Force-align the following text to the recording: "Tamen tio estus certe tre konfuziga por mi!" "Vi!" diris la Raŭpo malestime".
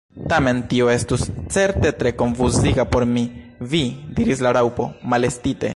"Tamen 0.31 0.61
tio 0.71 0.87
estus 0.93 1.25
certe 1.57 1.91
tre 1.99 2.13
konfuziga 2.23 2.89
por 2.95 3.05
mi!" 3.13 3.25
"Vi!" 3.75 3.83
diris 4.19 4.41
la 4.47 4.55
Raŭpo 4.59 4.89
malestime". 5.15 5.67